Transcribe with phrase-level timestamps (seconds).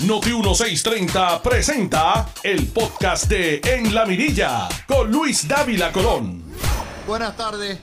[0.00, 6.42] Noti 1630 presenta el podcast de En la Mirilla con Luis Dávila Colón.
[7.06, 7.78] Buenas tardes,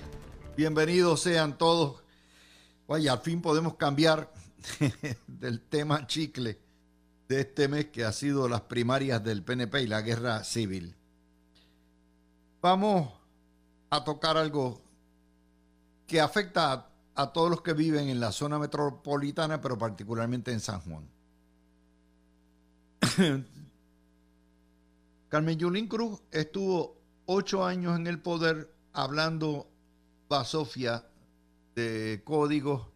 [0.57, 2.03] bienvenidos sean todos.
[2.85, 4.29] Vaya, al fin podemos cambiar
[5.27, 6.59] del tema chicle
[7.29, 10.93] de este mes que ha sido las primarias del PNP y la guerra civil.
[12.61, 13.09] Vamos
[13.89, 14.81] a tocar algo
[16.05, 20.59] que afecta a, a todos los que viven en la zona metropolitana, pero particularmente en
[20.59, 21.09] San Juan.
[25.29, 29.67] Carmen Yulín Cruz estuvo ocho años en el poder hablando
[30.29, 31.05] basofia
[31.75, 32.87] de códigos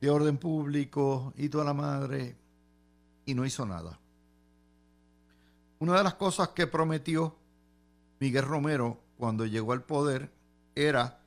[0.00, 2.36] de orden público y toda la madre
[3.24, 3.98] y no hizo nada.
[5.80, 7.36] Una de las cosas que prometió
[8.20, 10.32] Miguel Romero cuando llegó al poder
[10.74, 11.20] era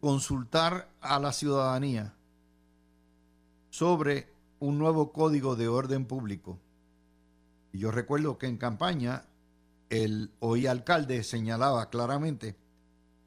[0.00, 2.14] consultar a la ciudadanía
[3.70, 6.58] sobre un nuevo código de orden público.
[7.72, 9.24] Y yo recuerdo que en campaña
[9.88, 12.56] el hoy alcalde señalaba claramente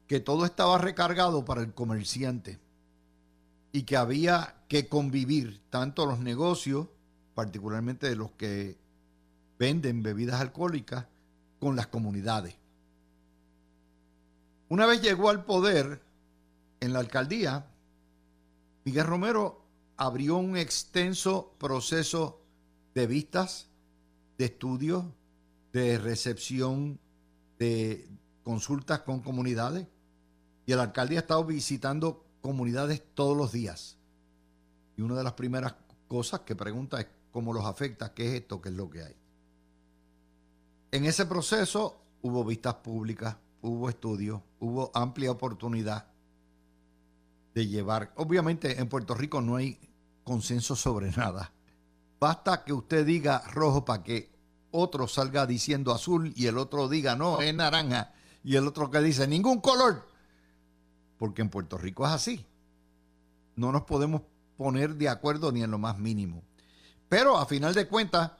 [0.06, 2.58] que todo estaba recargado para el comerciante
[3.72, 6.86] y que había que convivir tanto los negocios,
[7.34, 8.78] particularmente de los que
[9.58, 11.06] venden bebidas alcohólicas,
[11.58, 12.56] con las comunidades.
[14.68, 16.02] Una vez llegó al poder
[16.80, 17.66] en la alcaldía,
[18.84, 19.63] Miguel Romero
[19.96, 22.40] abrió un extenso proceso
[22.94, 23.68] de vistas,
[24.38, 25.04] de estudios,
[25.72, 26.98] de recepción
[27.58, 28.08] de
[28.42, 29.86] consultas con comunidades.
[30.66, 33.96] Y el alcalde ha estado visitando comunidades todos los días.
[34.96, 35.74] Y una de las primeras
[36.08, 39.16] cosas que pregunta es cómo los afecta, qué es esto, qué es lo que hay.
[40.92, 46.06] En ese proceso hubo vistas públicas, hubo estudios, hubo amplia oportunidad
[47.54, 48.12] de llevar.
[48.16, 49.78] Obviamente en Puerto Rico no hay
[50.24, 51.52] consenso sobre nada.
[52.20, 54.34] Basta que usted diga rojo para que
[54.70, 58.12] otro salga diciendo azul y el otro diga no, es naranja.
[58.42, 60.06] Y el otro que dice ningún color.
[61.18, 62.44] Porque en Puerto Rico es así.
[63.56, 64.22] No nos podemos
[64.56, 66.42] poner de acuerdo ni en lo más mínimo.
[67.08, 68.32] Pero a final de cuentas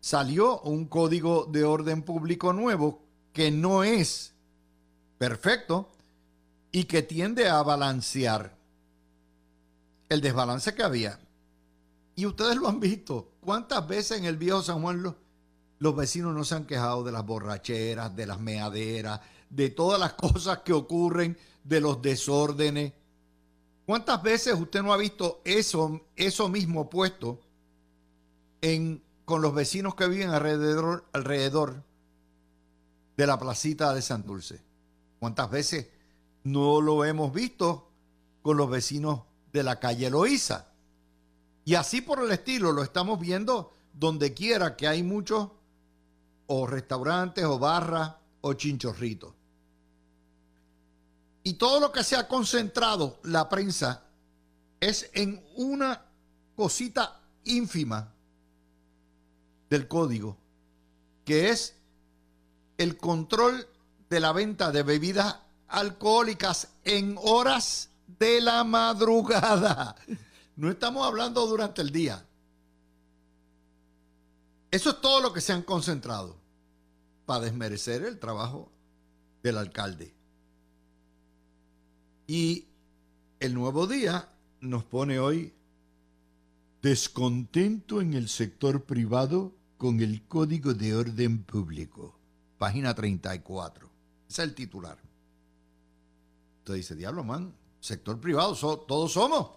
[0.00, 3.02] salió un código de orden público nuevo
[3.32, 4.34] que no es
[5.18, 5.88] perfecto
[6.72, 8.56] y que tiende a balancear
[10.08, 11.18] el desbalance que había.
[12.14, 13.32] Y ustedes lo han visto.
[13.40, 15.14] ¿Cuántas veces en el viejo San Juan los,
[15.78, 19.20] los vecinos no se han quejado de las borracheras, de las meaderas,
[19.50, 22.92] de todas las cosas que ocurren, de los desórdenes?
[23.86, 27.40] ¿Cuántas veces usted no ha visto eso, eso mismo puesto
[28.60, 31.82] en, con los vecinos que viven alrededor, alrededor
[33.16, 34.60] de la placita de San Dulce?
[35.18, 35.86] ¿Cuántas veces
[36.52, 37.90] no lo hemos visto
[38.42, 39.22] con los vecinos
[39.52, 40.66] de la calle Loíza.
[41.64, 45.50] Y así por el estilo lo estamos viendo donde quiera que hay muchos
[46.46, 49.34] o restaurantes o barras o chinchorritos.
[51.42, 54.04] Y todo lo que se ha concentrado la prensa
[54.80, 56.06] es en una
[56.56, 58.12] cosita ínfima
[59.68, 60.36] del código,
[61.24, 61.74] que es
[62.78, 63.66] el control
[64.08, 65.36] de la venta de bebidas
[65.68, 69.94] alcohólicas en horas de la madrugada.
[70.56, 72.26] No estamos hablando durante el día.
[74.70, 76.36] Eso es todo lo que se han concentrado
[77.26, 78.70] para desmerecer el trabajo
[79.42, 80.14] del alcalde.
[82.26, 82.66] Y
[83.40, 84.28] el nuevo día
[84.60, 85.54] nos pone hoy
[86.82, 92.18] descontento en el sector privado con el Código de Orden Público.
[92.58, 93.88] Página 34.
[94.28, 95.07] Ese es el titular.
[96.68, 99.52] Usted dice, diablo, man, sector privado, todos somos.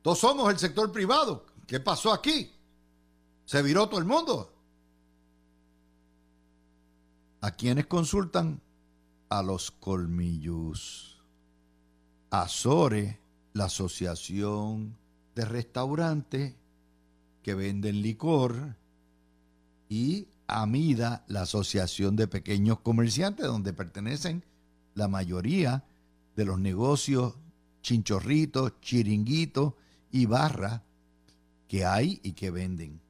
[0.00, 1.44] Todos somos el sector privado.
[1.66, 2.50] ¿Qué pasó aquí?
[3.44, 4.50] Se viró todo el mundo.
[7.42, 8.58] ¿A quiénes consultan?
[9.28, 11.22] A los colmillos.
[12.30, 13.20] A SORE,
[13.52, 14.96] la Asociación
[15.34, 16.54] de Restaurantes
[17.42, 18.76] que venden licor.
[19.90, 24.42] Y AMIDA, la Asociación de Pequeños Comerciantes, donde pertenecen
[24.94, 25.84] la mayoría
[26.36, 27.34] de los negocios
[27.82, 29.74] chinchorritos, chiringuitos
[30.10, 30.82] y barra
[31.68, 33.00] que hay y que venden.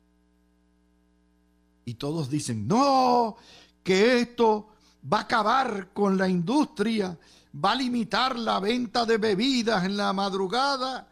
[1.84, 3.36] Y todos dicen, no,
[3.82, 4.68] que esto
[5.10, 7.18] va a acabar con la industria,
[7.62, 11.08] va a limitar la venta de bebidas en la madrugada,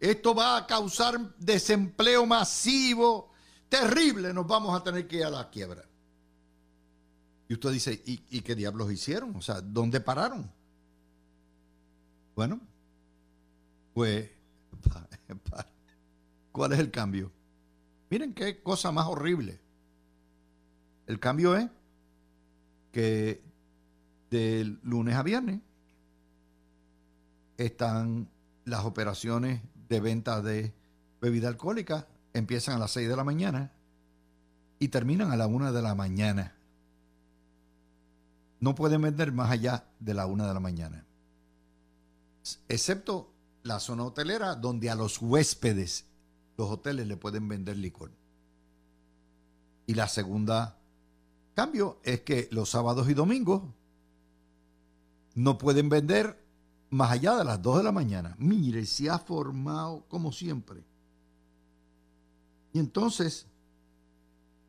[0.00, 3.30] esto va a causar desempleo masivo,
[3.68, 5.84] terrible, nos vamos a tener que ir a la quiebra.
[7.48, 9.36] Y usted dice, ¿y, y qué diablos hicieron?
[9.36, 10.50] O sea, ¿dónde pararon?
[12.34, 12.60] Bueno,
[13.92, 14.30] pues,
[16.52, 17.30] ¿cuál es el cambio?
[18.10, 19.60] Miren qué cosa más horrible.
[21.06, 21.68] El cambio es
[22.92, 23.42] que
[24.30, 25.60] de lunes a viernes
[27.56, 28.28] están
[28.64, 30.74] las operaciones de venta de
[31.20, 33.72] bebida alcohólica, empiezan a las 6 de la mañana
[34.78, 36.54] y terminan a la 1 de la mañana.
[38.60, 41.04] No pueden vender más allá de la 1 de la mañana.
[42.68, 43.32] Excepto
[43.62, 46.06] la zona hotelera donde a los huéspedes
[46.56, 48.12] los hoteles le pueden vender licor.
[49.86, 50.78] Y la segunda
[51.54, 53.62] cambio es que los sábados y domingos
[55.34, 56.42] no pueden vender
[56.90, 58.36] más allá de las 2 de la mañana.
[58.38, 60.84] Mire, se ha formado como siempre.
[62.72, 63.46] Y entonces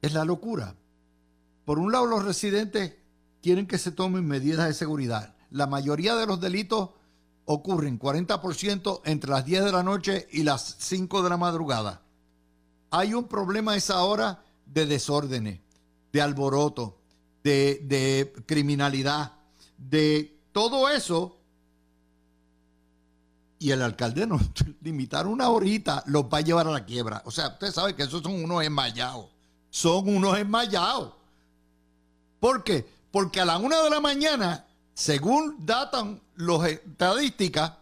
[0.02, 0.76] es la locura.
[1.66, 2.96] Por un lado, los residentes
[3.42, 5.36] quieren que se tomen medidas de seguridad.
[5.52, 6.92] La mayoría de los delitos
[7.46, 12.02] ocurren 40% entre las 10 de la noche y las 5 de la madrugada.
[12.90, 15.60] Hay un problema a esa hora de desórdenes,
[16.12, 16.98] de alboroto,
[17.44, 19.34] de, criminalidad,
[19.78, 21.38] de todo eso.
[23.60, 24.42] Y el alcalde nos
[24.82, 27.22] limitar una horita los va a llevar a la quiebra.
[27.26, 29.28] O sea, usted sabe que esos son unos enmayados.
[29.70, 31.14] Son unos enmayados.
[32.40, 32.88] ¿Por qué?
[33.12, 34.66] Porque a la una de la mañana,
[34.96, 37.74] según datan los estadísticas,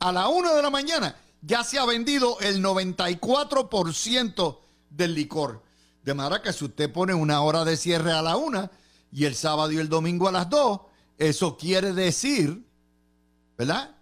[0.00, 4.58] a la una de la mañana ya se ha vendido el 94%
[4.90, 5.62] del licor.
[6.02, 8.70] De manera que si usted pone una hora de cierre a la una
[9.12, 10.80] y el sábado y el domingo a las dos,
[11.16, 12.64] eso quiere decir,
[13.56, 13.94] ¿verdad?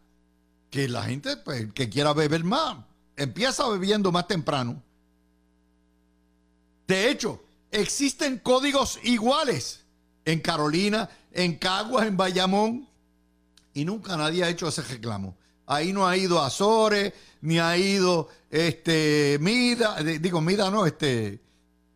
[0.70, 2.78] Que la gente pues, que quiera beber más,
[3.16, 4.82] empieza bebiendo más temprano.
[6.86, 9.85] De hecho, existen códigos iguales
[10.26, 12.88] en Carolina, en Caguas, en Bayamón,
[13.72, 15.36] y nunca nadie ha hecho ese reclamo.
[15.66, 21.40] Ahí no ha ido Azores, ni ha ido este Mida, digo Mida no, este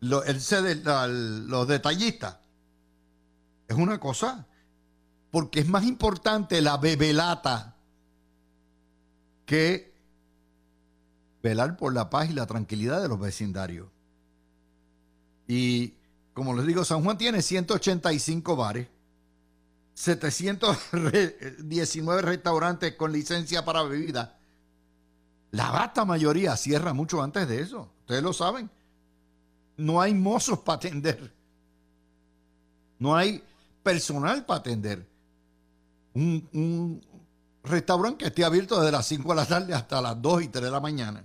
[0.01, 2.37] el, los detallistas.
[3.67, 4.45] Es una cosa,
[5.29, 7.75] porque es más importante la bebelata
[9.45, 9.93] que
[11.43, 13.87] velar por la paz y la tranquilidad de los vecindarios.
[15.47, 15.95] Y
[16.33, 18.87] como les digo, San Juan tiene 185 bares
[19.93, 24.37] 719 restaurantes con licencia para bebida.
[25.51, 27.91] La vasta mayoría cierra mucho antes de eso.
[27.99, 28.69] Ustedes lo saben.
[29.77, 31.33] No hay mozos para atender.
[32.99, 33.43] No hay
[33.83, 35.07] personal para atender.
[36.13, 37.01] Un,
[37.63, 40.65] restaurante que esté abierto desde las 5 de la tarde hasta las 2 y 3
[40.65, 41.23] de la mañana.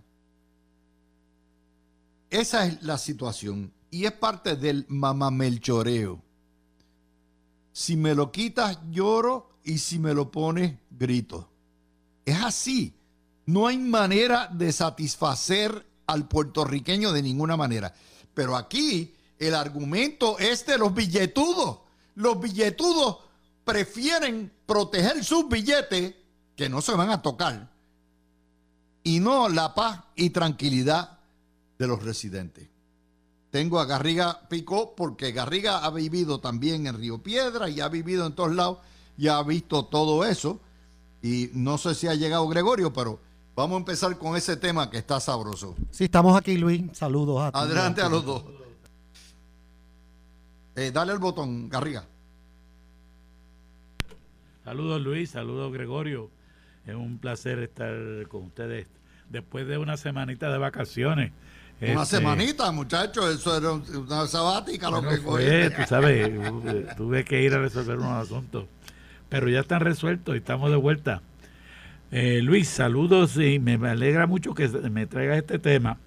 [2.28, 3.72] Esa es la situación.
[3.96, 6.22] Y es parte del mamamelchoreo.
[7.72, 11.48] Si me lo quitas, lloro y si me lo pones, grito.
[12.26, 12.94] Es así.
[13.46, 17.94] No hay manera de satisfacer al puertorriqueño de ninguna manera.
[18.34, 21.78] Pero aquí el argumento es de los billetudos.
[22.16, 23.20] Los billetudos
[23.64, 26.16] prefieren proteger sus billetes,
[26.54, 27.72] que no se van a tocar,
[29.02, 31.18] y no la paz y tranquilidad
[31.78, 32.75] de los residentes.
[33.56, 38.26] Tengo a Garriga Picó porque Garriga ha vivido también en Río Piedra y ha vivido
[38.26, 38.80] en todos lados
[39.16, 40.60] y ha visto todo eso.
[41.22, 43.18] Y no sé si ha llegado Gregorio, pero
[43.54, 45.74] vamos a empezar con ese tema que está sabroso.
[45.90, 46.82] Sí, estamos aquí, Luis.
[46.92, 47.64] Saludos a todos.
[47.64, 48.44] Adelante a los dos.
[50.74, 52.04] Eh, dale el botón, Garriga.
[54.64, 55.30] Saludos, Luis.
[55.30, 56.30] Saludos, Gregorio.
[56.84, 58.86] Es un placer estar con ustedes
[59.30, 61.32] después de una semanita de vacaciones.
[61.80, 65.70] Una este, semanita, muchachos, eso era una sabática lo que fue.
[65.70, 66.32] Tú sabes,
[66.96, 68.64] tuve que ir a resolver unos asuntos.
[69.28, 71.20] Pero ya están resueltos y estamos de vuelta.
[72.12, 75.98] Eh, Luis, saludos y me alegra mucho que me traigas este tema,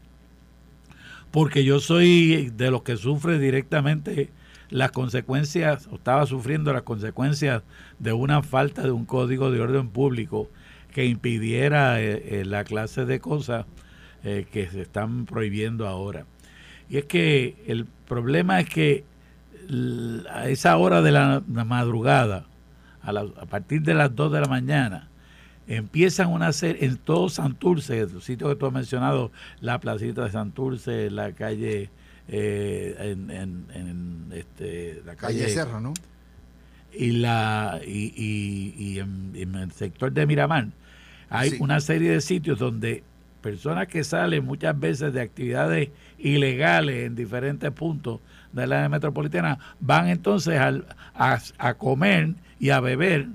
[1.30, 4.32] porque yo soy de los que sufre directamente
[4.70, 7.64] las consecuencias, o estaba sufriendo las consecuencias
[8.00, 10.50] de una falta de un código de orden público
[10.94, 13.66] que impidiera eh, eh, la clase de cosas
[14.24, 16.26] eh, que se están prohibiendo ahora.
[16.90, 19.04] Y es que el problema es que
[20.32, 22.46] a esa hora de la, madrugada,
[23.02, 25.10] a, a, partir de las 2 de la mañana,
[25.70, 30.32] empiezan una serie, en todo Santurce, el sitio que tú has mencionado, la placita de
[30.32, 31.92] Santurce, la calle,
[32.28, 35.94] eh, en, este, la calle, Serra, ¿no?
[36.92, 40.70] Y, la, y, en, el sector de Miramar,
[41.30, 43.04] hay una serie de sitios donde
[43.40, 48.20] personas que salen muchas veces de actividades ilegales en diferentes puntos
[48.52, 53.28] de la área metropolitana van entonces a, comer y a beber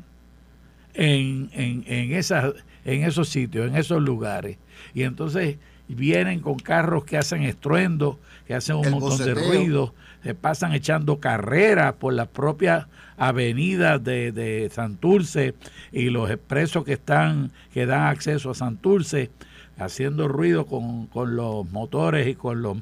[0.94, 4.58] en, en, en, esas, en esos sitios, en esos lugares.
[4.92, 5.56] Y entonces
[5.88, 10.72] vienen con carros que hacen estruendo, que hacen un El montón de ruido, se pasan
[10.72, 15.54] echando carreras por las propias avenidas de, de Santurce
[15.92, 19.30] y los expresos que están, que dan acceso a Santurce,
[19.78, 22.78] haciendo ruido con, con los motores y con los,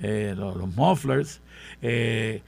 [0.00, 1.40] eh, los, mufflers.
[1.82, 2.42] eh,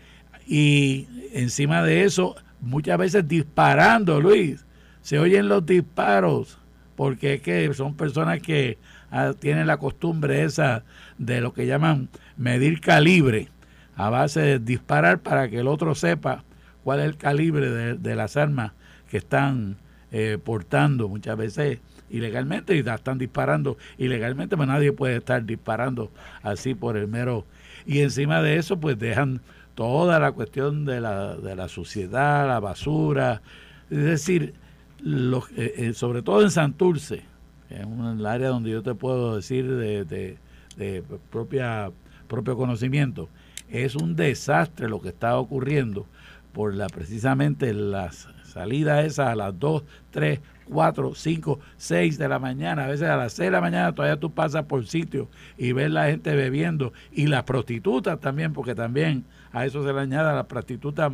[0.46, 4.64] y encima de eso, muchas veces disparando, Luis.
[5.02, 6.58] Se oyen los disparos,
[6.96, 8.78] porque es que son personas que
[9.10, 10.84] ah, tienen la costumbre esa
[11.18, 13.48] de lo que llaman medir calibre,
[13.94, 16.44] a base de disparar para que el otro sepa
[16.82, 18.72] cuál es el calibre de, de las armas
[19.10, 19.76] que están
[20.10, 26.10] eh, portando muchas veces ilegalmente y están disparando ilegalmente, pero nadie puede estar disparando
[26.42, 27.44] así por el mero.
[27.86, 29.40] Y encima de eso, pues dejan
[29.74, 33.42] toda la cuestión de la, de la suciedad, la basura,
[33.90, 34.54] es decir,
[35.00, 37.22] los, eh, eh, sobre todo en Santurce,
[37.70, 40.38] en un- el área donde yo te puedo decir de, de-
[40.76, 41.90] de propia,
[42.26, 43.28] propio conocimiento,
[43.68, 46.06] es un desastre lo que está ocurriendo
[46.52, 52.38] por la precisamente las salidas esas a las 2, 3, 4, 5, 6 de la
[52.38, 55.72] mañana, a veces a las 6 de la mañana todavía tú pasas por sitios y
[55.72, 60.28] ves la gente bebiendo y las prostitutas también, porque también a eso se le añade
[60.28, 61.12] a las prostitutas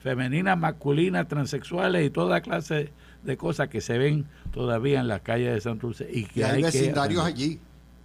[0.00, 5.54] femeninas, masculinas, transexuales y toda clase de cosas que se ven todavía en las calles
[5.54, 7.60] de Santurce y que Y hay vecindarios allí,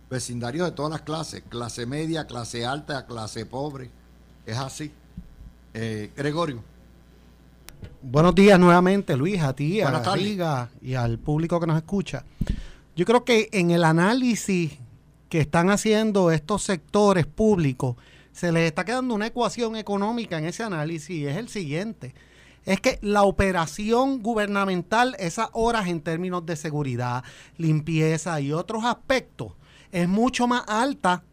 [0.09, 3.89] vecindarios de todas las clases, clase media, clase alta, clase pobre.
[4.45, 4.91] Es así.
[5.73, 6.63] Eh, Gregorio,
[8.01, 10.23] Buenos días nuevamente, Luis, a ti, a tardes.
[10.23, 12.23] Riga y al público que nos escucha.
[12.95, 14.79] Yo creo que en el análisis
[15.29, 17.95] que están haciendo estos sectores públicos,
[18.31, 22.13] se les está quedando una ecuación económica en ese análisis y es el siguiente.
[22.65, 27.23] Es que la operación gubernamental, esas horas en términos de seguridad,
[27.57, 29.53] limpieza y otros aspectos,
[29.91, 31.23] es mucho más alta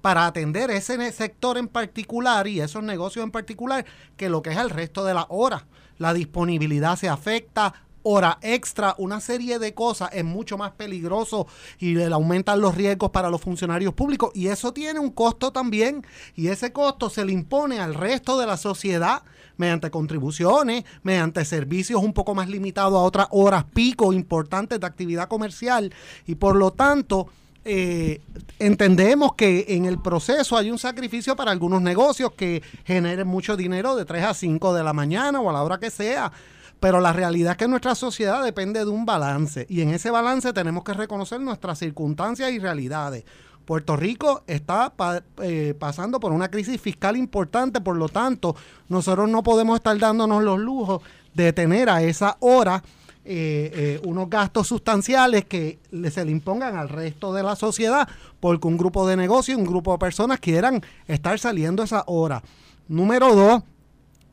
[0.00, 3.84] para atender ese sector en particular y esos negocios en particular
[4.16, 5.64] que lo que es el resto de las horas.
[5.98, 11.46] La disponibilidad se afecta, hora extra, una serie de cosas es mucho más peligroso
[11.78, 16.06] y le aumentan los riesgos para los funcionarios públicos y eso tiene un costo también
[16.34, 19.22] y ese costo se le impone al resto de la sociedad
[19.56, 25.28] mediante contribuciones, mediante servicios un poco más limitados a otras horas pico importantes de actividad
[25.28, 25.92] comercial
[26.26, 27.28] y por lo tanto
[27.64, 28.20] eh,
[28.58, 33.96] entendemos que en el proceso hay un sacrificio para algunos negocios que generen mucho dinero
[33.96, 36.32] de 3 a 5 de la mañana o a la hora que sea.
[36.80, 40.52] Pero la realidad es que nuestra sociedad depende de un balance y en ese balance
[40.52, 43.24] tenemos que reconocer nuestras circunstancias y realidades.
[43.64, 44.94] Puerto Rico está
[45.42, 48.56] eh, pasando por una crisis fiscal importante, por lo tanto,
[48.88, 51.02] nosotros no podemos estar dándonos los lujos
[51.34, 52.82] de tener a esa hora
[53.30, 55.78] eh, eh, unos gastos sustanciales que
[56.10, 58.08] se le impongan al resto de la sociedad
[58.40, 62.42] porque un grupo de negocios, un grupo de personas quieran estar saliendo a esa hora.
[62.88, 63.62] Número dos,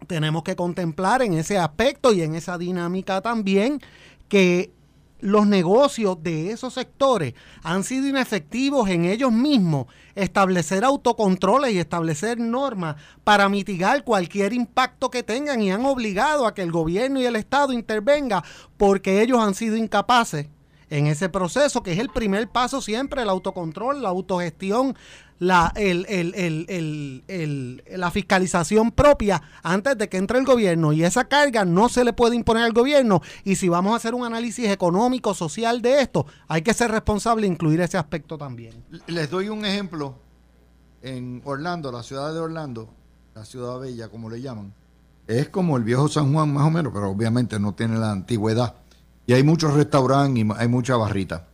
[0.08, 3.82] tenemos que contemplar en ese aspecto y en esa dinámica también
[4.30, 4.72] que
[5.20, 9.88] los negocios de esos sectores han sido inefectivos en ellos mismos.
[10.14, 16.54] Establecer autocontroles y establecer normas para mitigar cualquier impacto que tengan y han obligado a
[16.54, 18.44] que el gobierno y el Estado intervenga
[18.78, 20.48] porque ellos han sido incapaces
[20.90, 24.96] en ese proceso, que es el primer paso siempre, el autocontrol, la autogestión,
[25.40, 30.94] la, el- el- el- la fiscalización propia antes de que entre el gobierno.
[30.94, 33.22] Y esa carga no se le puede imponer al gobierno.
[33.44, 37.48] Y si vamos a hacer un análisis económico, social de esto, hay que ser responsable
[37.48, 38.74] e incluir ese aspecto también.
[39.08, 40.16] les doy un ejemplo.
[41.02, 42.90] En Orlando, la ciudad de Orlando,
[43.36, 44.74] la ciudad bella, como le llaman,
[45.28, 48.74] es como el viejo San Juan más o menos, pero obviamente no tiene la antigüedad.
[49.28, 51.48] Y hay muchos restaurantes y hay mucha barrita.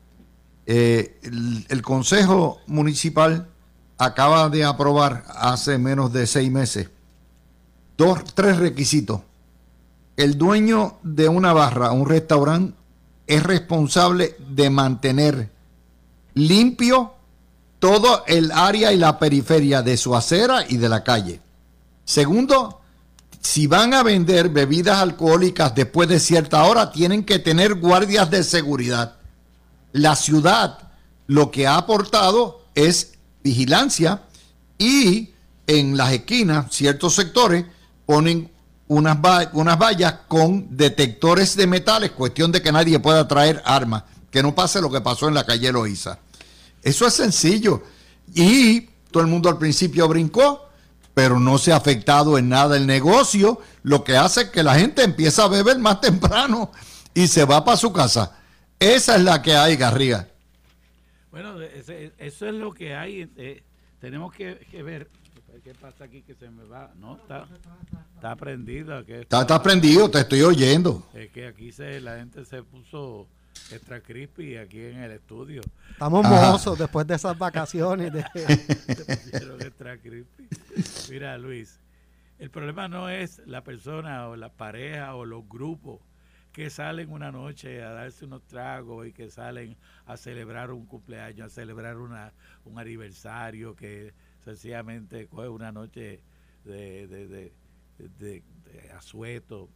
[0.65, 1.19] Eh,
[1.67, 3.47] el Consejo Municipal
[4.05, 6.89] acaba de aprobar hace menos de seis meses
[8.01, 9.21] dos, tres requisitos.
[10.17, 12.75] El dueño de una barra, un restaurante,
[13.27, 15.51] es responsable de mantener
[16.33, 17.13] limpio
[17.77, 21.41] todo el área y la periferia de su acera y de la calle.
[22.03, 22.81] Segundo,
[23.39, 28.43] si van a vender bebidas alcohólicas después de cierta hora, tienen que tener guardias de
[28.43, 29.17] seguridad.
[29.91, 30.79] La ciudad
[31.27, 34.23] lo que ha aportado es vigilancia
[34.77, 35.31] y
[35.67, 37.65] en las esquinas, ciertos sectores
[38.05, 38.51] ponen
[38.87, 39.17] unas,
[39.53, 44.53] unas vallas con detectores de metales, cuestión de que nadie pueda traer armas, que no
[44.53, 46.19] pase lo que pasó en la calle Loíza.
[46.83, 47.83] Eso es sencillo.
[48.33, 48.81] Y
[49.11, 50.67] todo el mundo al principio brincó,
[51.13, 55.03] pero no se ha afectado en nada el negocio, lo que hace que la gente
[55.03, 56.71] empieza a beber más temprano
[57.13, 58.33] y se va para su casa.
[58.79, 60.27] Esa es la que hay, Garriga.
[61.31, 63.29] Bueno, eso es lo que hay.
[63.37, 63.63] Eh,
[63.99, 65.09] tenemos que, ver
[65.63, 66.91] ¿Qué pasa aquí que se me va?
[66.97, 67.45] No, está,
[68.15, 69.05] está prendido.
[69.05, 71.07] Que está, está, prendido, te estoy oyendo.
[71.13, 73.27] Es que aquí se, la gente se puso
[73.69, 75.61] extra creepy aquí en el estudio.
[75.91, 78.11] Estamos mozos después de esas vacaciones.
[78.11, 78.19] De...
[79.59, 79.99] extra.
[81.09, 81.79] Mira, Luis,
[82.39, 85.99] el problema no es la persona o la pareja o los grupos
[86.51, 91.47] que salen una noche a darse unos tragos y que salen a celebrar un cumpleaños,
[91.47, 92.33] a celebrar una,
[92.65, 96.23] un aniversario, que sencillamente coge una noche
[96.65, 97.53] de, de,
[97.97, 98.43] de,
[98.93, 99.69] asueto.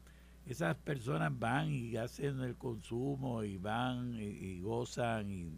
[0.45, 5.57] Esas personas van y hacen el consumo y van y, gozan y,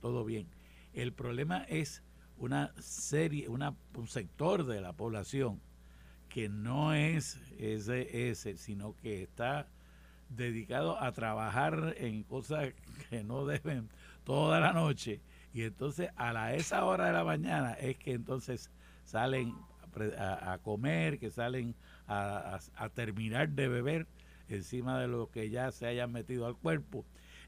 [0.00, 0.48] todo bien.
[0.92, 2.02] El problema es
[2.36, 5.60] una serie, una, un sector de la población
[6.28, 9.68] que no es ese, ese, sino que está
[10.36, 12.72] dedicado a trabajar en cosas
[13.10, 13.88] que no deben
[14.24, 15.20] toda la noche.
[15.52, 18.70] Y entonces a la, esa hora de la mañana es que entonces
[19.04, 19.54] salen
[20.18, 21.74] a, comer, que salen
[22.06, 22.58] a,
[22.94, 24.06] terminar de beber
[24.48, 27.04] encima de lo que ya se hayan metido al cuerpo.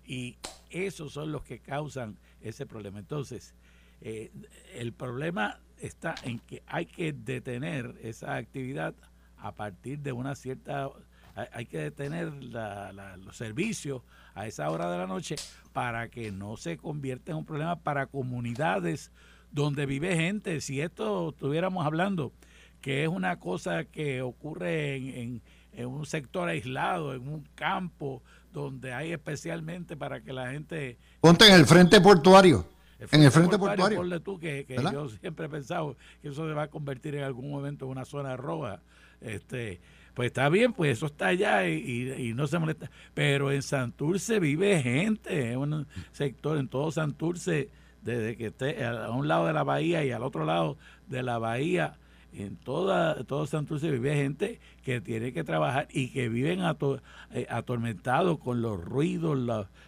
[0.06, 0.36] Y
[0.70, 2.98] esos son los que causan ese problema.
[2.98, 3.54] Entonces,
[4.02, 4.30] eh,
[4.74, 8.94] el problema está en que hay que detener esa actividad
[9.38, 10.90] a partir de una cierta
[11.34, 14.02] hay que detener los servicios
[14.34, 15.36] a esa hora de la noche
[15.72, 19.10] para que no se convierta en un problema para comunidades
[19.50, 20.60] donde vive gente.
[20.60, 22.32] Si esto estuviéramos hablando
[22.80, 25.42] que es una cosa que ocurre en,
[25.86, 28.22] un sector aislado, en un campo
[28.52, 30.98] donde hay especialmente para que la gente...
[31.20, 32.66] Ponte en el frente portuario.
[33.10, 33.96] en el frente portuario.
[33.96, 37.50] Ponle tú que, yo siempre he pensado que eso se va a convertir en algún
[37.50, 38.82] momento en una zona roja.
[39.22, 39.80] Este,
[40.14, 42.90] pues está bien, pues eso está allá y, no se molesta.
[43.14, 47.68] Pero en Santurce vive gente, en un sector, en todo Santurce,
[48.02, 50.78] desde que esté a un lado de la bahía y al otro lado
[51.08, 51.98] de la bahía,
[52.32, 58.38] en toda, todo Santurce vive gente que tiene que trabajar y que viven eh, atormentados
[58.38, 59.38] con los ruidos,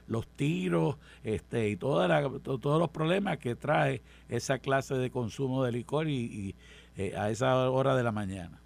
[0.07, 5.73] los, tiros este, y toda todos los problemas que trae esa clase de consumo de
[5.73, 6.55] licor y,
[6.97, 8.61] eh, a esa hora de la mañana.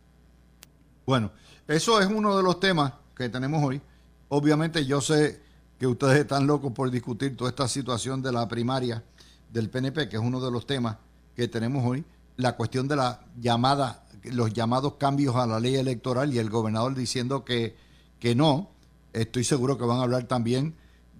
[1.10, 1.32] Bueno,
[1.66, 3.82] eso es uno de los temas que tenemos hoy.
[4.28, 5.42] Obviamente yo sé
[5.76, 9.02] que ustedes están locos por discutir toda esta situación de la primaria
[9.52, 10.98] del PNP, que es uno de los temas
[11.34, 12.04] que tenemos hoy.
[12.36, 16.94] La cuestión de la llamada, los llamados cambios a la ley electoral y el gobernador
[16.94, 17.74] diciendo que,
[18.20, 18.70] que no.
[19.12, 20.76] Estoy seguro que van a hablar también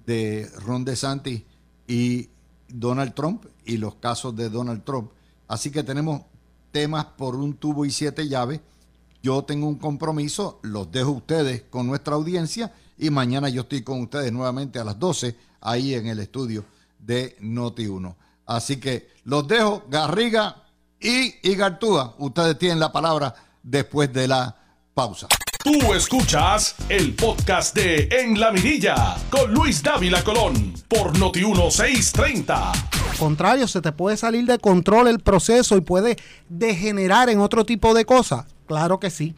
[0.06, 1.42] de Ron DeSantis
[1.88, 2.28] y
[2.68, 5.10] Donald Trump y los casos de Donald Trump.
[5.48, 6.22] Así que tenemos
[6.70, 8.60] temas por un tubo y siete llaves
[9.22, 14.00] yo tengo un compromiso, los dejo ustedes con nuestra audiencia y mañana yo estoy con
[14.00, 16.64] ustedes nuevamente a las 12 ahí en el estudio
[16.98, 18.14] de Noti1.
[18.46, 20.64] Así que los dejo, Garriga
[21.00, 22.14] y, y Gartúa.
[22.18, 24.56] Ustedes tienen la palabra después de la
[24.94, 25.28] pausa.
[25.62, 32.72] Tú escuchas el podcast de En la Mirilla con Luis Dávila Colón por Noti 1630.
[33.18, 36.16] Contrario, se te puede salir de control el proceso y puede
[36.48, 38.46] degenerar en otro tipo de cosas.
[38.70, 39.34] Claro que sí.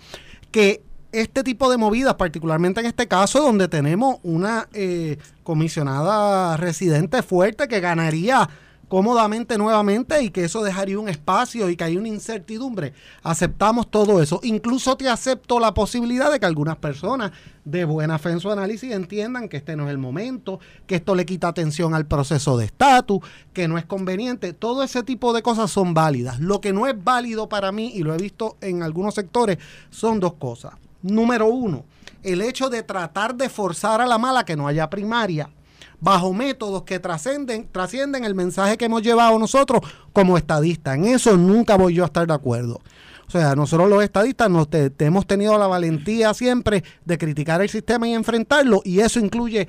[0.51, 7.23] Que este tipo de movidas, particularmente en este caso, donde tenemos una eh, comisionada residente
[7.23, 8.51] fuerte que ganaría
[8.93, 12.93] cómodamente nuevamente y que eso dejaría un espacio y que hay una incertidumbre.
[13.23, 14.39] Aceptamos todo eso.
[14.43, 17.33] Incluso te acepto la posibilidad de que algunas personas
[17.65, 21.15] de buena fe en su análisis entiendan que este no es el momento, que esto
[21.15, 23.21] le quita atención al proceso de estatus,
[23.55, 24.53] que no es conveniente.
[24.53, 26.39] Todo ese tipo de cosas son válidas.
[26.39, 29.57] Lo que no es válido para mí, y lo he visto en algunos sectores,
[29.89, 30.75] son dos cosas.
[31.01, 31.87] Número uno,
[32.23, 35.49] el hecho de tratar de forzar a la mala que no haya primaria
[36.03, 39.81] bajo métodos que trascienden, trascienden el mensaje que hemos llevado nosotros
[40.13, 40.97] como estadistas.
[40.97, 42.81] En eso nunca voy yo a estar de acuerdo.
[43.29, 44.67] O sea, nosotros los estadistas nos
[44.99, 49.69] hemos tenido la valentía siempre de criticar el sistema y enfrentarlo, y eso incluye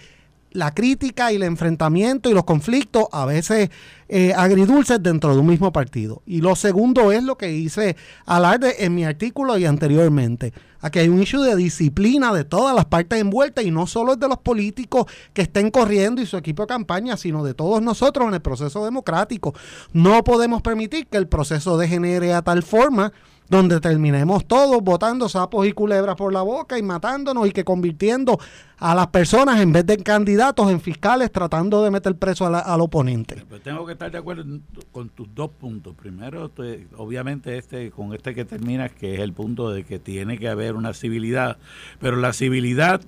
[0.54, 3.70] la crítica y el enfrentamiento y los conflictos, a veces
[4.08, 6.22] eh, agridulces, dentro de un mismo partido.
[6.26, 10.54] Y lo segundo es lo que hice alarde en mi artículo y anteriormente.
[10.80, 14.20] Aquí hay un issue de disciplina de todas las partes envueltas y no solo es
[14.20, 18.28] de los políticos que estén corriendo y su equipo de campaña, sino de todos nosotros
[18.28, 19.54] en el proceso democrático.
[19.94, 23.14] No podemos permitir que el proceso degenere a tal forma
[23.50, 28.40] donde terminemos todos botando sapos y culebras por la boca y matándonos y que convirtiendo
[28.80, 33.44] a las personas en vez de candidatos en fiscales tratando de meter preso al oponente.
[33.48, 34.44] Pues tengo que estar de acuerdo
[34.92, 35.96] con tus dos puntos.
[35.96, 36.52] Primero,
[36.98, 40.76] obviamente este con este que terminas, que es el punto de que tiene que haber
[40.76, 41.58] una civilidad,
[42.00, 43.02] pero la civilidad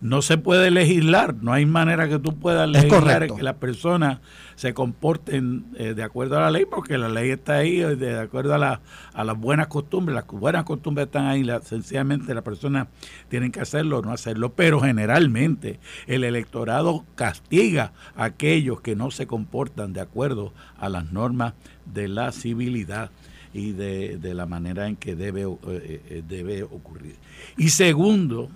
[0.00, 4.18] no se puede legislar, no hay manera que tú puedas legislar que las personas
[4.56, 8.18] se comporten eh, de acuerdo a la ley, porque la ley está ahí eh, de,
[8.18, 8.80] acuerdo a, la,
[9.12, 12.88] a las buenas costumbres, las buenas costumbres están ahí, la, sencillamente las personas
[13.28, 19.10] tienen que hacerlo o no hacerlo, pero generalmente el electorado castiga a aquellos que no
[19.10, 21.54] se comportan de acuerdo a las normas
[21.86, 23.10] de la civilidad
[23.52, 27.16] y de, de la manera en que debe, eh, debe ocurrir.
[27.56, 28.50] Y segundo,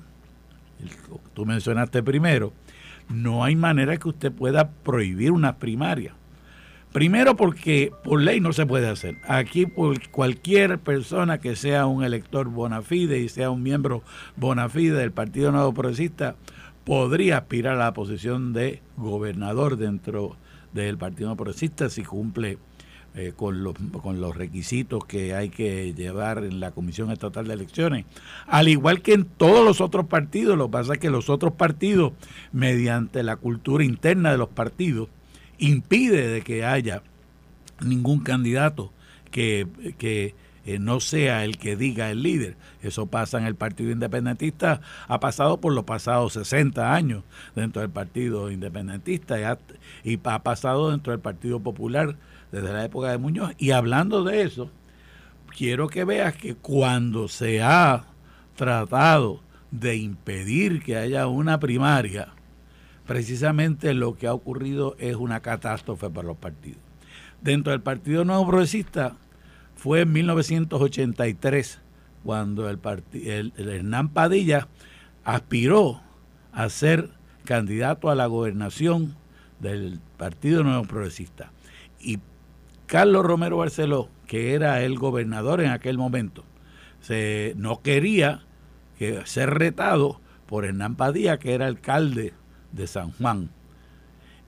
[1.34, 2.52] tú mencionaste primero,
[3.08, 6.14] no hay manera que usted pueda prohibir una primaria.
[6.92, 9.16] Primero porque por ley no se puede hacer.
[9.26, 9.66] Aquí
[10.12, 14.04] cualquier persona que sea un elector bona fide y sea un miembro
[14.36, 16.36] bona fide del Partido Nuevo Progresista
[16.84, 20.36] podría aspirar a la posición de gobernador dentro
[20.72, 22.58] del Partido Nuevo Progresista si cumple
[23.16, 27.54] eh, con, los, con los requisitos que hay que llevar en la Comisión Estatal de
[27.54, 28.06] Elecciones.
[28.46, 31.52] Al igual que en todos los otros partidos, lo que pasa es que los otros
[31.52, 32.12] partidos,
[32.52, 35.08] mediante la cultura interna de los partidos,
[35.58, 37.02] impide de que haya
[37.80, 38.92] ningún candidato
[39.30, 40.34] que, que
[40.66, 42.56] eh, no sea el que diga el líder.
[42.82, 47.22] Eso pasa en el Partido Independentista, ha pasado por los pasados 60 años
[47.54, 49.58] dentro del Partido Independentista y ha,
[50.02, 52.16] y ha pasado dentro del Partido Popular
[52.54, 53.52] desde la época de Muñoz.
[53.58, 54.70] Y hablando de eso,
[55.56, 58.04] quiero que veas que cuando se ha
[58.54, 59.40] tratado
[59.72, 62.28] de impedir que haya una primaria,
[63.08, 66.78] precisamente lo que ha ocurrido es una catástrofe para los partidos.
[67.40, 69.16] Dentro del Partido Nuevo Progresista
[69.74, 71.80] fue en 1983
[72.22, 72.78] cuando el,
[73.14, 74.68] el, el Hernán Padilla
[75.24, 76.00] aspiró
[76.52, 77.10] a ser
[77.44, 79.16] candidato a la gobernación
[79.58, 81.50] del Partido Nuevo Progresista.
[82.00, 82.20] Y
[82.86, 86.44] Carlos Romero Barceló, que era el gobernador en aquel momento,
[87.00, 88.42] se, no quería
[88.98, 92.34] que, ser retado por Hernán Padilla, que era alcalde
[92.72, 93.50] de San Juan.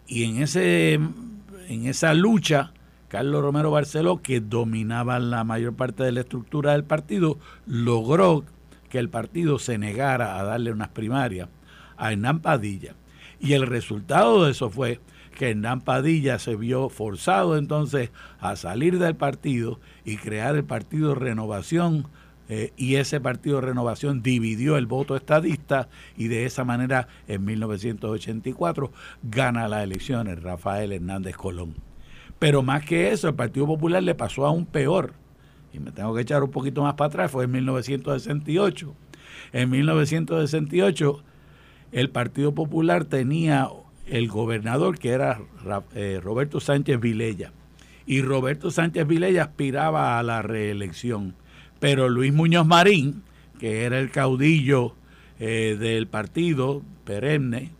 [0.07, 2.73] Y en, ese, en esa lucha,
[3.09, 8.45] Carlos Romero Barceló, que dominaba la mayor parte de la estructura del partido, logró
[8.89, 11.49] que el partido se negara a darle unas primarias
[11.97, 12.95] a Hernán Padilla.
[13.41, 15.01] Y el resultado de eso fue
[15.37, 21.15] que Hernán Padilla se vio forzado entonces a salir del partido y crear el partido
[21.15, 22.09] Renovación
[22.49, 28.93] eh, y ese partido Renovación dividió el voto estadista y de esa manera en 1984
[29.23, 31.75] gana las elecciones Rafael Hernández Colón.
[32.39, 35.15] Pero más que eso, el Partido Popular le pasó aún peor.
[35.73, 38.95] Y me tengo que echar un poquito más para atrás, fue en 1968.
[39.53, 41.23] En 1968
[41.93, 43.69] el Partido Popular tenía
[44.07, 45.41] el gobernador que era
[45.95, 47.53] eh, Roberto Sánchez Vilella.
[48.07, 51.35] Y Roberto Sánchez Vilella aspiraba a la reelección.
[51.81, 53.23] Pero Luis Muñoz Marín,
[53.59, 54.95] que era el caudillo
[55.39, 57.73] eh, del partido perenne,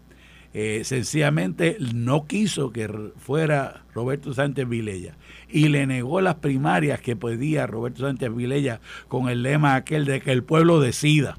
[0.59, 5.15] eh, sencillamente no quiso que fuera Roberto Sánchez Vilella
[5.51, 10.23] y le negó las primarias que pedía Roberto Sánchez Vilella con el lema aquel de
[10.23, 11.37] que el pueblo decida,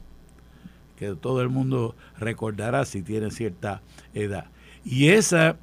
[0.97, 3.82] que todo el mundo recordará si tiene cierta
[4.13, 4.52] edad.
[4.89, 5.58] Y, esa,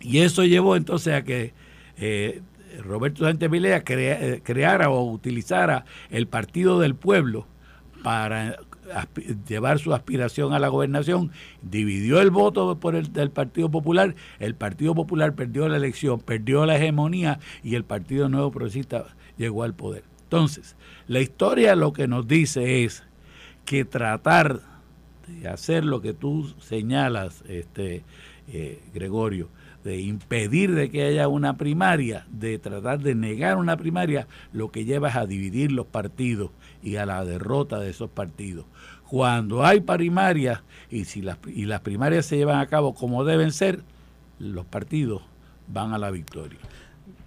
[0.00, 1.54] y eso llevó entonces a que
[1.96, 2.42] eh,
[2.82, 7.46] Roberto Sánchez Vilella eh, creara o utilizara el Partido del Pueblo
[8.02, 8.58] para
[9.48, 14.54] llevar su aspiración a la gobernación, dividió el voto por el del Partido Popular, el
[14.54, 19.06] Partido Popular perdió la elección, perdió la hegemonía y el Partido Nuevo Progresista
[19.38, 20.04] llegó al poder.
[20.24, 20.76] Entonces,
[21.08, 23.04] la historia lo que nos dice es
[23.64, 24.60] que tratar
[25.26, 28.02] de hacer lo que tú señalas, este,
[28.48, 29.48] eh, Gregorio,
[29.84, 34.84] de impedir de que haya una primaria, de tratar de negar una primaria, lo que
[34.84, 36.50] lleva es a dividir los partidos
[36.82, 38.64] y a la derrota de esos partidos.
[39.08, 43.52] Cuando hay primarias y si las, y las primarias se llevan a cabo como deben
[43.52, 43.82] ser,
[44.38, 45.22] los partidos
[45.68, 46.58] van a la victoria.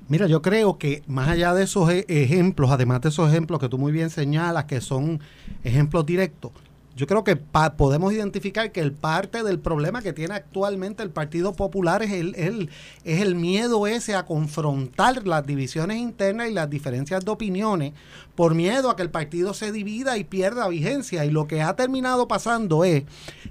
[0.09, 3.67] Mira, yo creo que más allá de esos e-, ejemplos, además de esos ejemplos que
[3.67, 5.19] tú muy bien señalas, que son
[5.63, 6.51] ejemplos directos,
[6.97, 11.53] yo creo que podemos identificar que el parte del problema que tiene actualmente el Partido
[11.53, 12.69] Popular es el,
[13.03, 17.93] es el miedo ese a confrontar las divisiones internas y las diferencias de opiniones
[18.33, 21.23] por miedo a que el partido se divida y pierda vigencia.
[21.23, 23.03] Y lo que ha terminado pasando es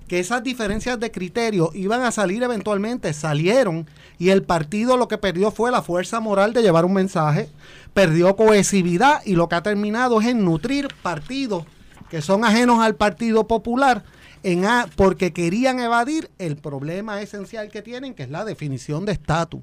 [0.08, 3.86] que esas diferencias de criterio iban a salir eventualmente, salieron
[4.18, 7.48] y el partido lo que perdió fue la fuerza moral de llevar un mensaje,
[7.94, 11.64] perdió cohesividad y lo que ha terminado es en nutrir partidos
[12.10, 14.04] que son ajenos al Partido Popular
[14.42, 14.64] en
[14.94, 19.60] porque querían evadir el problema esencial que tienen, que es la definición de estatus.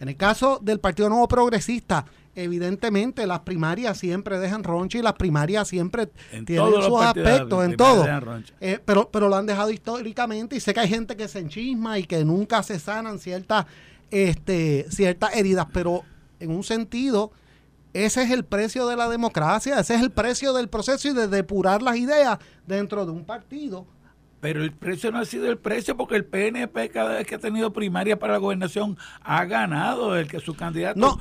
[0.00, 5.14] En el caso del Partido Nuevo Progresista, evidentemente las primarias siempre dejan roncha y las
[5.14, 8.06] primarias siempre En tienen sus aspectos, en todo.
[8.60, 11.98] Eh, pero, pero lo han dejado históricamente y sé que hay gente que se enchisma
[11.98, 13.66] y que nunca se sanan ciertas,
[14.10, 16.04] este, ciertas heridas, pero
[16.38, 17.32] en un sentido,
[18.04, 21.28] ese es el precio de la democracia, ese es el precio del proceso y de
[21.28, 23.86] depurar las ideas dentro de un partido.
[24.40, 27.38] Pero el precio no ha sido el precio porque el PNP cada vez que ha
[27.38, 30.98] tenido primaria para la gobernación ha ganado el que su candidato.
[30.98, 31.20] No,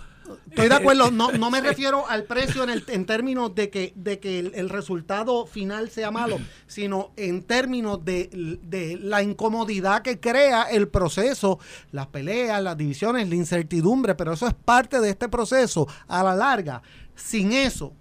[0.50, 3.94] estoy de acuerdo, no, no me refiero al precio en, el, en términos de que,
[3.96, 6.38] de que el, el resultado final sea malo,
[6.68, 11.60] sino en términos de, de la incomodidad que crea el proceso,
[11.92, 16.36] las peleas, las divisiones, la incertidumbre, pero eso es parte de este proceso a la
[16.36, 16.82] larga.
[17.16, 17.94] Sin eso,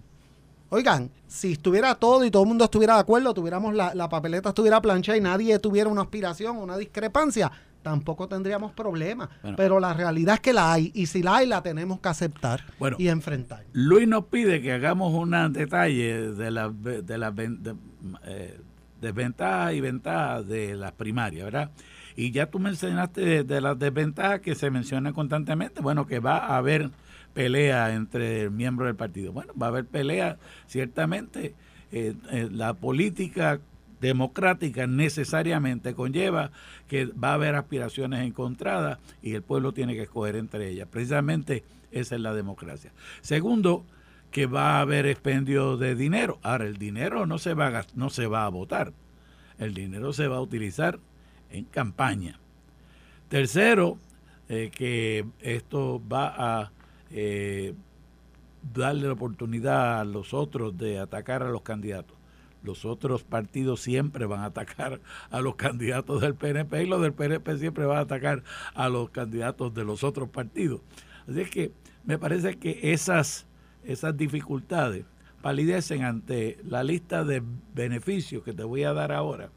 [0.69, 4.49] Oigan, si estuviera todo y todo el mundo estuviera de acuerdo, tuviéramos la, la papeleta
[4.49, 7.49] estuviera plancha y nadie tuviera una aspiración o una discrepancia,
[7.87, 9.29] tampoco tendríamos problemas.
[9.41, 9.55] Bueno.
[9.55, 12.65] Pero la realidad es que la hay y si la hay la tenemos que aceptar
[12.79, 12.97] Bueno.
[12.99, 13.63] y enfrentar.
[13.71, 17.75] Luis nos pide que hagamos un detalle de las de de,
[18.25, 18.59] eh,
[18.99, 21.71] desventajas y ventajas de las primarias, ¿verdad?
[22.17, 26.39] Y ya tú mencionaste de, de las desventajas que se mencionan constantemente, bueno, que va
[26.39, 26.89] a haber
[27.33, 29.31] pelea entre miembros del partido.
[29.31, 31.53] Bueno, va a haber pelea, ciertamente.
[31.91, 33.61] eh, eh, la política
[34.01, 36.51] democrática necesariamente conlleva
[36.87, 40.87] que va a haber aspiraciones encontradas y el pueblo tiene que escoger entre ellas.
[40.89, 42.91] Precisamente esa es la democracia.
[43.21, 43.85] Segundo,
[44.31, 46.39] que va a haber expendio de dinero.
[46.43, 48.93] Ahora, el dinero no se va a, no se va a votar.
[49.57, 50.99] El dinero se va a utilizar
[51.49, 52.39] en campaña.
[53.29, 53.97] Tercero,
[54.49, 56.71] eh, que esto va a
[57.11, 57.73] eh,
[58.73, 62.16] darle la oportunidad a los otros de atacar a los candidatos.
[62.63, 67.13] Los otros partidos siempre van a atacar a los candidatos del PNP y los del
[67.13, 68.43] PNP siempre van a atacar
[68.73, 70.81] a los candidatos de los otros partidos.
[71.27, 71.71] Así es que
[72.03, 73.45] me parece que esas,
[73.83, 75.05] esas dificultades
[75.41, 77.43] palidecen ante la lista de
[77.73, 79.49] beneficios que te voy a dar ahora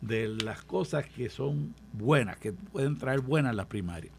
[0.00, 4.12] de las cosas que son buenas, que pueden traer buenas las primarias.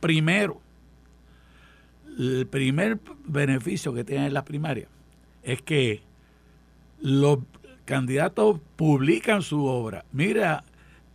[0.00, 0.60] Primero,
[2.18, 4.88] el primer beneficio que tienen las primarias
[5.42, 6.02] es que
[7.00, 7.38] los
[7.84, 10.04] candidatos publican su obra.
[10.12, 10.64] Mira,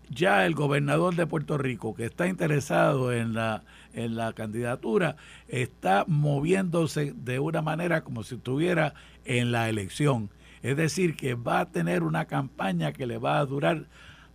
[0.10, 5.16] ya el gobernador de Puerto Rico, que está interesado en la, en la candidatura,
[5.48, 8.94] está moviéndose de una manera como si estuviera
[9.26, 10.30] en la elección.
[10.62, 13.86] Es decir, que va a tener una campaña que le va a durar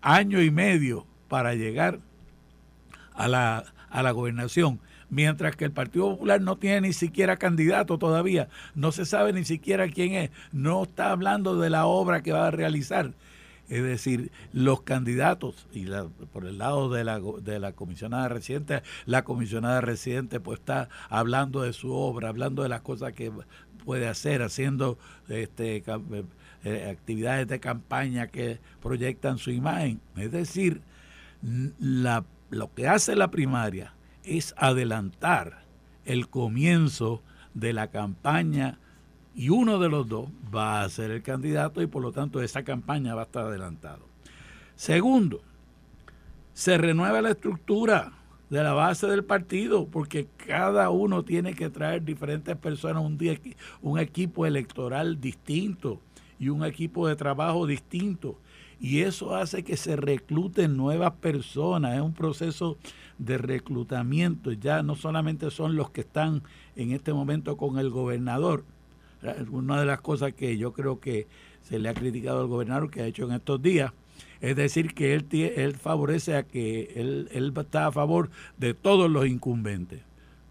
[0.00, 2.00] año y medio para llegar
[3.14, 4.80] a la, a la gobernación.
[5.10, 9.44] Mientras que el Partido Popular no tiene ni siquiera candidato todavía, no se sabe ni
[9.44, 13.12] siquiera quién es, no está hablando de la obra que va a realizar.
[13.70, 18.82] Es decir, los candidatos, y la- por el lado de la, de la comisionada residente,
[19.06, 23.30] la comisionada residente pues está hablando de su obra, hablando de las cosas que
[23.84, 26.24] puede hacer, haciendo este, eh,
[26.64, 30.00] eh, actividades de campaña que proyectan su imagen.
[30.16, 30.80] Es decir,
[31.78, 33.92] la, lo que hace la primaria
[34.36, 35.64] es adelantar
[36.04, 37.22] el comienzo
[37.54, 38.78] de la campaña
[39.34, 42.64] y uno de los dos va a ser el candidato y por lo tanto esa
[42.64, 44.06] campaña va a estar adelantado.
[44.74, 45.40] Segundo,
[46.52, 48.12] se renueva la estructura
[48.50, 53.38] de la base del partido porque cada uno tiene que traer diferentes personas, un, día-
[53.82, 56.00] un equipo electoral distinto
[56.38, 58.38] y un equipo de trabajo distinto.
[58.80, 62.78] Y eso hace que se recluten nuevas personas, es un proceso
[63.18, 66.42] de reclutamiento, ya no solamente son los que están
[66.76, 68.64] en este momento con el gobernador,
[69.50, 71.26] una de las cosas que yo creo que
[71.62, 73.92] se le ha criticado al gobernador que ha hecho en estos días,
[74.40, 79.10] es decir, que él, él favorece a que él, él está a favor de todos
[79.10, 80.00] los incumbentes.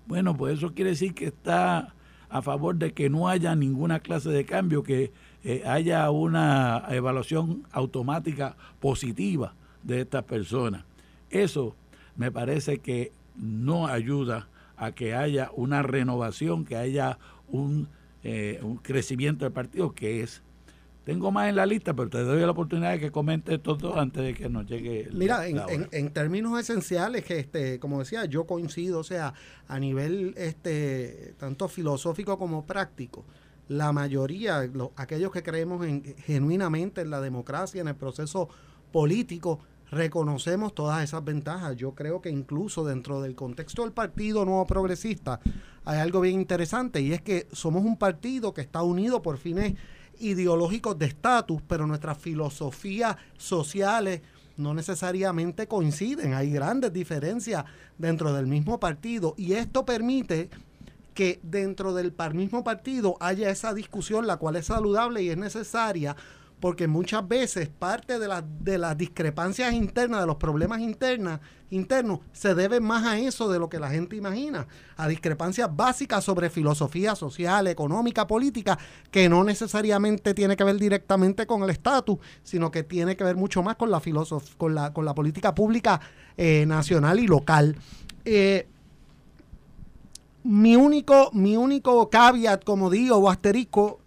[0.05, 1.93] Bueno, pues eso quiere decir que está
[2.29, 5.11] a favor de que no haya ninguna clase de cambio, que
[5.43, 9.53] eh, haya una evaluación automática positiva
[9.83, 10.83] de estas personas.
[11.29, 11.75] Eso
[12.17, 17.87] me parece que no ayuda a que haya una renovación, que haya un,
[18.23, 20.43] eh, un crecimiento del partido, que es...
[21.05, 23.95] Tengo más en la lista, pero te doy la oportunidad de que comente estos dos
[23.95, 25.73] antes de que nos llegue la- Mira, en, la hora.
[25.73, 29.33] en- en términos esenciales, que este, como decía, yo coincido, o sea,
[29.69, 33.23] a nivel este, tanto filosófico como práctico,
[33.69, 38.49] la mayoría, lo- aquellos que creemos en, genuinamente en la democracia, en el proceso
[38.91, 39.59] político,
[39.91, 41.75] reconocemos todas esas ventajas.
[41.75, 45.39] Yo creo que incluso dentro del contexto del Partido Nuevo Progresista
[45.85, 49.75] hay algo bien interesante y es que somos un partido que está unido por fines
[50.19, 54.21] ideológicos de estatus, pero nuestras filosofías sociales
[54.57, 56.33] no necesariamente coinciden.
[56.33, 57.63] Hay grandes diferencias
[57.97, 60.49] dentro del mismo partido y esto permite
[61.13, 66.15] que dentro del mismo partido haya esa discusión, la cual es saludable y es necesaria,
[66.59, 71.39] porque muchas veces parte de, de las discrepancias internas, de los problemas internas,
[71.69, 76.23] internos, se debe más a eso de lo que la gente imagina, a discrepancias básicas
[76.23, 78.77] sobre filosofía social, económica, política,
[79.11, 83.35] que no necesariamente tiene que ver directamente con el estatus, sino que tiene que ver
[83.35, 84.01] mucho más con la,
[84.57, 86.01] con la, con la política pública
[86.37, 87.75] eh, nacional y local.
[88.25, 88.67] Eh,
[90.43, 93.99] mi único, mi único caveat, como digo, o asterisco,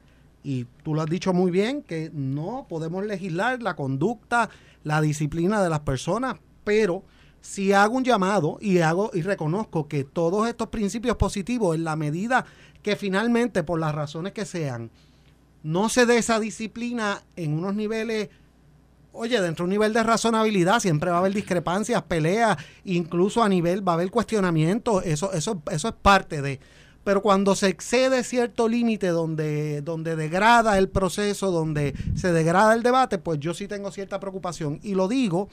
[0.43, 4.51] y tú lo has dicho muy bien, que no podemos legislar la conducta,
[4.85, 7.05] la disciplina de las personas, pero
[7.41, 11.97] si hago un llamado y hago y reconozco que todos estos principios positivos, en la
[11.97, 12.45] medida
[12.83, 14.91] que finalmente, por las razones que sean,
[15.63, 18.31] no se dé esa disciplina en unos niveles,
[19.13, 23.49] oye, dentro de un nivel de razonabilidad, siempre va a haber discrepancias, peleas, incluso a
[23.49, 26.61] nivel, va a haber cuestionamientos, eso, eso, eso es parte de
[27.05, 32.83] pero cuando se excede cierto límite donde, donde degrada el proceso, donde se degrada el
[32.83, 34.81] debate, pues yo sí tengo cierta preocupación.
[34.83, 35.49] Y lo digo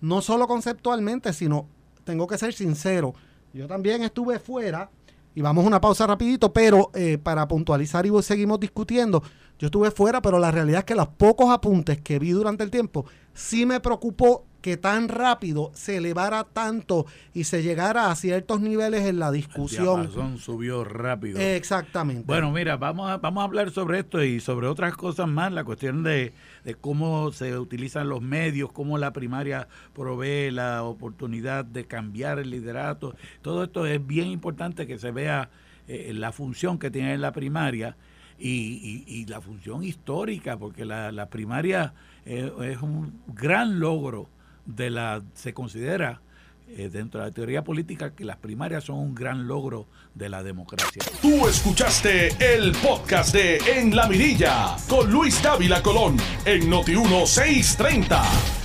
[0.00, 1.66] no solo conceptualmente, sino
[2.04, 3.14] tengo que ser sincero.
[3.52, 4.90] Yo también estuve fuera,
[5.34, 9.22] y vamos a una pausa rapidito, pero eh, para puntualizar y seguimos discutiendo,
[9.58, 12.70] yo estuve fuera, pero la realidad es que los pocos apuntes que vi durante el
[12.70, 18.60] tiempo sí me preocupó que tan rápido se elevara tanto y se llegara a ciertos
[18.60, 20.10] niveles en la discusión.
[20.14, 21.40] El subió rápido.
[21.40, 22.24] Exactamente.
[22.26, 25.64] Bueno, mira, vamos a, vamos a hablar sobre esto y sobre otras cosas más, la
[25.64, 26.32] cuestión de,
[26.64, 32.50] de cómo se utilizan los medios, cómo la primaria provee la oportunidad de cambiar el
[32.50, 33.16] liderato.
[33.42, 35.50] Todo esto es bien importante que se vea
[35.88, 37.96] eh, la función que tiene la primaria
[38.38, 41.92] y, y, la función histórica, porque la, la primaria
[42.24, 44.28] eh, es un gran logro
[44.76, 46.20] de la, se considera
[46.76, 50.42] eh, dentro de la teoría política que las primarias son un gran logro de la
[50.42, 51.02] democracia.
[51.20, 58.59] Tú escuchaste el podcast de En la Mirilla con Luis Dávila Colón en Noti 1630.